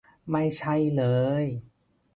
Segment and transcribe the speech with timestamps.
[0.31, 1.03] ไม่ใช่เล
[1.43, 1.45] ย